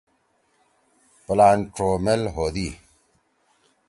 [1.25, 2.67] پلانڇو مئیل بودی۔